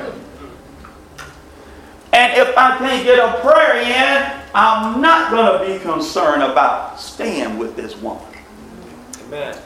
And 2.13 2.37
if 2.37 2.57
I 2.59 2.77
can't 2.79 3.05
get 3.05 3.19
a 3.19 3.41
prayer 3.41 3.81
in, 3.81 4.43
I'm 4.55 5.01
not 5.01 5.31
going 5.31 5.61
to 5.61 5.79
be 5.79 5.83
concerned 5.83 6.43
about 6.43 7.01
staying 7.01 7.57
with 7.57 7.77
this 7.77 7.97
woman. 7.97 8.27
Amen. 9.27 9.57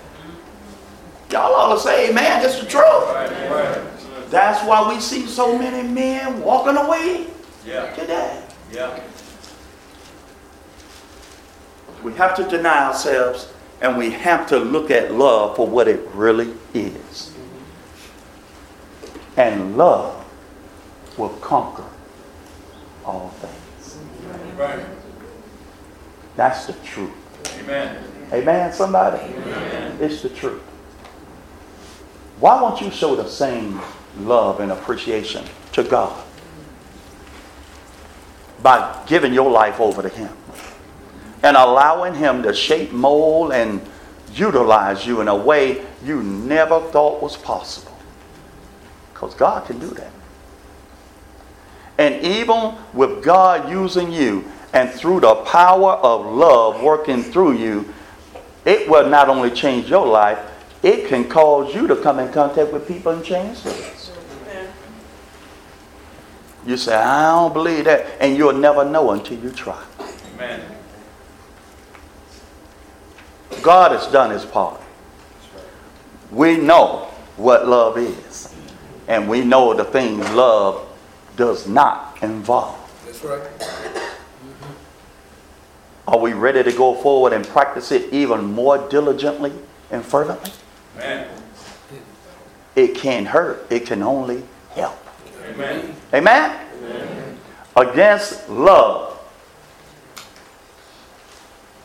Y'all 1.30 1.52
ought 1.54 1.74
to 1.74 1.80
say, 1.80 2.12
man, 2.12 2.42
that's 2.42 2.60
the 2.60 2.66
truth. 2.66 2.84
Right. 2.84 3.50
Right. 3.50 4.30
That's 4.30 4.64
why 4.66 4.92
we 4.92 5.00
see 5.00 5.26
so 5.26 5.56
many 5.58 5.86
men 5.88 6.40
walking 6.42 6.76
away 6.76 7.26
Yeah. 7.64 7.92
today. 7.94 8.42
Yeah. 8.72 8.98
We 12.02 12.12
have 12.14 12.34
to 12.36 12.44
deny 12.44 12.86
ourselves 12.86 13.52
and 13.80 13.96
we 13.96 14.10
have 14.10 14.46
to 14.48 14.58
look 14.58 14.90
at 14.90 15.12
love 15.12 15.56
for 15.56 15.66
what 15.66 15.88
it 15.88 16.00
really 16.14 16.54
is. 16.74 17.32
And 19.36 19.76
love 19.76 20.24
will 21.18 21.30
conquer 21.40 21.84
all 23.04 23.32
things. 23.40 23.98
Right. 24.56 24.80
That's 26.36 26.66
the 26.66 26.72
truth. 26.84 27.10
Amen. 27.60 28.02
Amen, 28.32 28.72
somebody? 28.72 29.22
It's 30.00 30.22
the 30.22 30.28
truth. 30.30 30.62
Why 32.38 32.60
won't 32.60 32.80
you 32.80 32.90
show 32.90 33.16
the 33.16 33.28
same 33.28 33.80
love 34.20 34.60
and 34.60 34.70
appreciation 34.70 35.44
to 35.72 35.82
God 35.82 36.22
by 38.62 39.04
giving 39.06 39.32
your 39.32 39.50
life 39.50 39.80
over 39.80 40.02
to 40.02 40.08
Him 40.08 40.32
and 41.42 41.56
allowing 41.56 42.14
Him 42.14 42.42
to 42.42 42.52
shape, 42.52 42.92
mold, 42.92 43.52
and 43.52 43.80
utilize 44.34 45.06
you 45.06 45.20
in 45.20 45.28
a 45.28 45.36
way 45.36 45.84
you 46.04 46.22
never 46.22 46.80
thought 46.90 47.22
was 47.22 47.36
possible. 47.36 47.96
Because 49.12 49.34
God 49.34 49.66
can 49.66 49.78
do 49.78 49.88
that. 49.88 50.10
And 51.98 52.22
even 52.22 52.74
with 52.92 53.24
God 53.24 53.70
using 53.70 54.12
you 54.12 54.44
and 54.74 54.90
through 54.90 55.20
the 55.20 55.36
power 55.36 55.92
of 55.92 56.26
love 56.26 56.82
working 56.82 57.22
through 57.22 57.52
you, 57.52 57.94
it 58.66 58.88
will 58.90 59.08
not 59.08 59.30
only 59.30 59.50
change 59.50 59.88
your 59.88 60.06
life, 60.06 60.38
it 60.82 61.08
can 61.08 61.28
cause 61.28 61.74
you 61.74 61.86
to 61.86 61.96
come 61.96 62.18
in 62.18 62.32
contact 62.32 62.72
with 62.72 62.86
people 62.86 63.12
and 63.12 63.24
change 63.24 63.58
things. 63.58 64.10
You 66.66 66.76
say, 66.76 66.96
I 66.96 67.30
don't 67.30 67.52
believe 67.52 67.84
that. 67.84 68.06
And 68.20 68.36
you'll 68.36 68.52
never 68.52 68.84
know 68.84 69.12
until 69.12 69.38
you 69.38 69.50
try. 69.52 69.82
Amen. 70.34 70.60
God 73.62 73.92
has 73.92 74.06
done 74.08 74.30
his 74.30 74.44
part. 74.44 74.80
We 76.32 76.56
know 76.56 77.08
what 77.36 77.68
love 77.68 77.96
is. 77.98 78.52
And 79.06 79.28
we 79.28 79.44
know 79.44 79.74
the 79.74 79.84
things 79.84 80.28
love 80.32 80.88
does 81.36 81.68
not 81.68 82.18
involve. 82.22 82.76
That's 83.06 83.22
right. 83.22 84.12
Are 86.08 86.18
we 86.18 86.32
ready 86.32 86.62
to 86.64 86.72
go 86.72 86.94
forward 86.94 87.32
and 87.32 87.46
practice 87.46 87.92
it 87.92 88.12
even 88.12 88.44
more 88.44 88.78
diligently 88.88 89.52
and 89.90 90.04
fervently? 90.04 90.50
Amen. 90.96 91.28
It 92.74 92.94
can't 92.94 93.26
hurt, 93.26 93.66
it 93.70 93.86
can 93.86 94.02
only 94.02 94.42
help. 94.70 94.98
Amen. 95.44 95.94
Amen? 96.12 97.38
Against 97.76 98.48
love. 98.48 99.18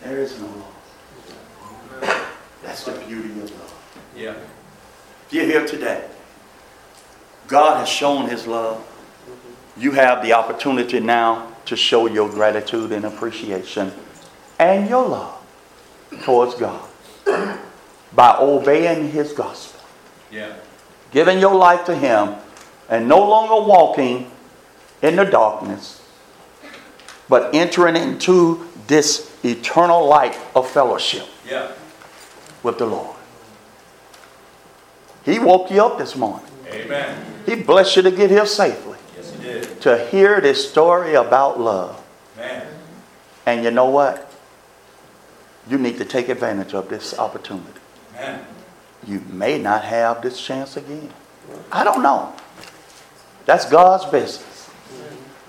There 0.02 0.18
is 0.20 0.40
no 0.40 0.48
love. 0.48 2.28
That's 2.64 2.84
the 2.86 2.94
beauty 3.08 3.30
of 3.42 3.52
love. 3.52 4.02
Yeah. 4.16 4.36
If 5.28 5.34
you're 5.34 5.46
here 5.46 5.66
today, 5.66 6.08
God 7.48 7.78
has 7.78 7.90
shown 7.90 8.30
his 8.30 8.48
love. 8.48 8.86
You 9.78 9.92
have 9.92 10.24
the 10.24 10.34
opportunity 10.34 11.00
now 11.00 11.52
to 11.66 11.76
show 11.76 12.08
your 12.08 12.30
gratitude 12.30 12.92
and 12.92 13.06
appreciation 13.06 13.92
and 14.60 14.90
your 14.90 15.08
love 15.08 15.38
towards 16.24 16.56
God 16.56 16.91
by 18.14 18.36
obeying 18.40 19.12
his 19.12 19.34
gospel, 19.34 19.80
Yeah. 20.32 20.54
giving 21.12 21.40
your 21.40 21.56
life 21.56 21.86
to 21.86 21.96
him, 21.96 22.36
and 22.90 23.08
no 23.08 23.20
longer 23.20 23.66
walking 23.68 24.32
in 25.02 25.16
the 25.16 25.26
darkness, 25.26 26.02
but 27.30 27.54
entering 27.56 27.96
into 27.96 28.68
this 28.88 29.30
eternal 29.44 30.06
light 30.06 30.38
of 30.56 30.70
fellowship 30.70 31.26
Yeah. 31.50 31.68
with 32.64 32.78
the 32.78 32.86
Lord. 32.86 33.16
He 35.24 35.40
woke 35.40 35.72
you 35.72 35.84
up 35.86 35.98
this 35.98 36.16
morning. 36.16 36.46
Amen. 36.70 37.44
He 37.46 37.56
blessed 37.56 37.98
you 37.98 38.02
to 38.04 38.12
get 38.12 38.30
here 38.30 38.46
safely, 38.46 38.98
Yes, 39.16 39.32
he 39.32 39.44
did. 39.44 39.82
to 39.82 39.98
hear 40.08 40.42
this 40.42 40.70
story 40.70 41.14
about 41.16 41.60
love. 41.60 42.02
Man. 42.38 42.66
And 43.46 43.64
you 43.64 43.72
know 43.72 43.86
what? 43.86 44.30
You 45.68 45.78
need 45.78 45.98
to 46.00 46.06
take 46.06 46.28
advantage 46.30 46.74
of 46.74 46.90
this 46.90 47.18
opportunity. 47.18 47.80
You 49.06 49.22
may 49.32 49.58
not 49.58 49.84
have 49.84 50.22
this 50.22 50.40
chance 50.40 50.78
again. 50.78 51.12
I 51.72 51.84
don't 51.84 52.04
know. 52.04 52.34
That's 53.46 53.66
God's 53.66 54.06
business. 54.06 54.70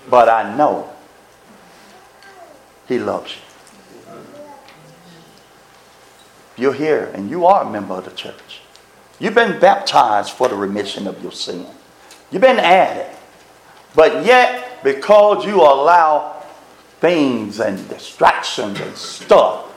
But 0.09 0.27
I 0.27 0.55
know 0.55 0.89
He 2.87 2.99
loves 2.99 3.35
you. 3.35 3.41
You're 6.55 6.73
here 6.73 7.11
and 7.13 7.29
you 7.29 7.45
are 7.45 7.63
a 7.63 7.69
member 7.69 7.95
of 7.95 8.05
the 8.05 8.11
church. 8.11 8.61
You've 9.19 9.35
been 9.35 9.59
baptized 9.59 10.31
for 10.31 10.47
the 10.47 10.55
remission 10.55 11.07
of 11.07 11.21
your 11.23 11.31
sin. 11.31 11.65
You've 12.31 12.41
been 12.41 12.59
added. 12.59 13.15
But 13.95 14.25
yet, 14.25 14.83
because 14.83 15.45
you 15.45 15.61
allow 15.61 16.43
things 16.99 17.59
and 17.59 17.87
distractions 17.89 18.79
and 18.79 18.95
stuff 18.95 19.72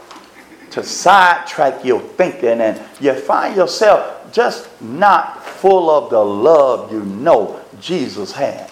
to 0.70 0.83
sidetrack 0.83 1.85
your 1.85 2.00
thinking 2.00 2.61
and 2.61 2.81
you 3.00 3.14
find 3.14 3.57
yourself 3.57 4.33
just 4.33 4.68
not 4.83 5.44
full 5.44 5.90
of 5.90 6.11
the 6.11 6.22
love 6.22 6.92
you 6.92 7.02
know 7.05 7.61
Jesus 7.81 8.33
had. 8.33 8.70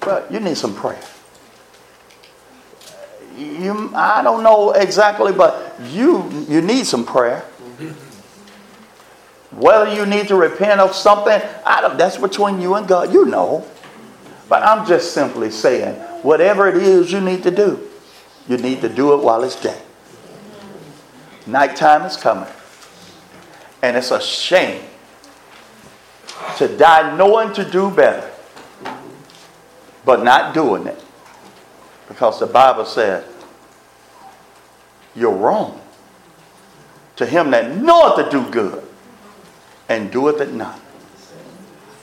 But 0.00 0.30
you 0.30 0.40
need 0.40 0.56
some 0.56 0.74
prayer. 0.74 1.00
You, 3.36 3.90
I 3.94 4.22
don't 4.22 4.42
know 4.42 4.72
exactly, 4.72 5.32
but 5.32 5.74
you 5.90 6.28
you 6.48 6.60
need 6.60 6.86
some 6.86 7.04
prayer. 7.04 7.40
Whether 9.50 9.94
you 9.94 10.06
need 10.06 10.28
to 10.28 10.36
repent 10.36 10.80
of 10.80 10.94
something, 10.94 11.40
I 11.64 11.80
don't, 11.80 11.96
that's 11.96 12.16
between 12.16 12.60
you 12.60 12.74
and 12.74 12.86
God. 12.86 13.12
You 13.12 13.26
know. 13.26 13.64
But 14.48 14.62
I'm 14.62 14.86
just 14.86 15.12
simply 15.12 15.50
saying, 15.50 15.94
whatever 16.22 16.68
it 16.68 16.76
is 16.76 17.12
you 17.12 17.20
need 17.20 17.42
to 17.42 17.50
do, 17.50 17.87
you 18.48 18.56
need 18.56 18.80
to 18.80 18.88
do 18.88 19.14
it 19.14 19.22
while 19.22 19.44
it's 19.44 19.60
day. 19.60 19.80
Nighttime 21.46 22.02
is 22.02 22.16
coming. 22.16 22.48
And 23.82 23.96
it's 23.96 24.10
a 24.10 24.20
shame 24.20 24.82
to 26.56 26.76
die 26.76 27.16
knowing 27.16 27.52
to 27.54 27.64
do 27.68 27.90
better, 27.90 28.30
but 30.04 30.22
not 30.24 30.54
doing 30.54 30.86
it. 30.86 31.02
Because 32.08 32.40
the 32.40 32.46
Bible 32.46 32.84
said, 32.84 33.24
you're 35.14 35.34
wrong. 35.34 35.80
To 37.16 37.26
him 37.26 37.50
that 37.50 37.76
knoweth 37.76 38.24
to 38.24 38.30
do 38.30 38.50
good 38.50 38.82
and 39.88 40.10
doeth 40.10 40.40
it 40.40 40.52
not. 40.52 40.80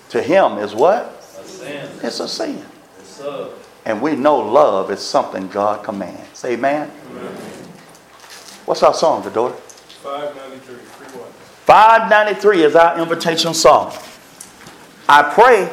To 0.10 0.22
him 0.22 0.58
is 0.60 0.76
what? 0.76 1.24
A 1.40 1.48
sin. 1.48 1.90
It's 2.04 2.20
a 2.20 2.28
sin. 2.28 2.64
Yes. 3.00 3.22
And 3.86 4.02
we 4.02 4.16
know 4.16 4.38
love 4.38 4.90
is 4.90 5.00
something 5.00 5.48
God 5.48 5.84
commands. 5.84 6.44
Amen? 6.44 6.90
What's 8.66 8.82
our 8.82 8.94
song, 8.96 9.22
daughter? 9.32 9.54
593. 9.54 10.76
593 11.66 12.64
is 12.64 12.76
our 12.76 13.00
invitation 13.00 13.54
song. 13.54 13.94
I 15.08 15.22
pray 15.34 15.72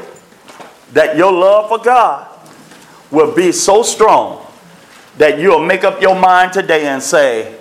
that 0.93 1.17
your 1.17 1.33
love 1.33 1.69
for 1.69 1.79
God 1.79 2.29
will 3.11 3.35
be 3.35 3.51
so 3.51 3.83
strong 3.83 4.47
that 5.17 5.39
you'll 5.39 5.65
make 5.65 5.85
up 5.85 6.01
your 6.03 6.19
mind 6.19 6.53
today 6.53 6.87
and 6.87 7.03
say, 7.03 7.59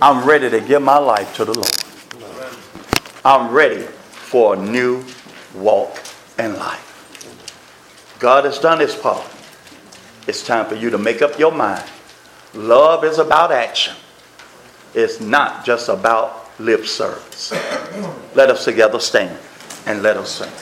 I'm 0.00 0.26
ready 0.26 0.50
to 0.50 0.60
give 0.60 0.82
my 0.82 0.98
life 0.98 1.34
to 1.36 1.44
the 1.44 1.54
Lord. 1.54 1.72
I'm 3.24 3.52
ready 3.52 3.82
for 3.82 4.54
a 4.54 4.58
new 4.58 5.04
walk 5.54 6.02
in 6.38 6.56
life. 6.56 8.16
God 8.18 8.44
has 8.44 8.58
done 8.58 8.80
his 8.80 8.94
part. 8.94 9.24
It's 10.26 10.46
time 10.46 10.66
for 10.66 10.74
you 10.76 10.90
to 10.90 10.98
make 10.98 11.20
up 11.22 11.38
your 11.38 11.52
mind. 11.52 11.84
Love 12.54 13.04
is 13.04 13.18
about 13.18 13.50
action. 13.50 13.94
It's 14.94 15.20
not 15.20 15.64
just 15.64 15.88
about 15.88 16.50
lip 16.60 16.86
service. 16.86 17.52
Let 18.34 18.50
us 18.50 18.64
together 18.64 19.00
stand 19.00 19.36
and 19.86 20.02
let 20.02 20.16
us 20.16 20.30
sing. 20.30 20.52